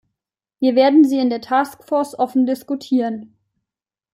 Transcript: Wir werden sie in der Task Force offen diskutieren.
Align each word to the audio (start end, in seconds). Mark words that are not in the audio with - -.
Wir 0.59 0.73
werden 0.75 1.03
sie 1.07 1.19
in 1.19 1.29
der 1.29 1.41
Task 1.41 1.83
Force 1.83 2.17
offen 2.17 2.47
diskutieren. 2.47 3.37